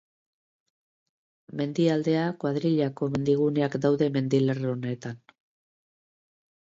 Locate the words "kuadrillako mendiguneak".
2.45-3.79